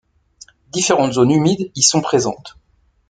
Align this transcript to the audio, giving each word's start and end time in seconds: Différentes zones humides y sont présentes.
Différentes 0.71 1.13
zones 1.13 1.29
humides 1.29 1.71
y 1.75 1.83
sont 1.83 2.01
présentes. 2.01 2.57